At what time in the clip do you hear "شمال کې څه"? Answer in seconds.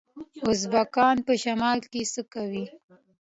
1.43-2.21